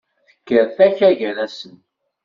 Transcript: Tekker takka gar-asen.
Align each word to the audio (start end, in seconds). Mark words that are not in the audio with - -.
Tekker 0.33 0.65
takka 0.75 1.09
gar-asen. 1.19 1.75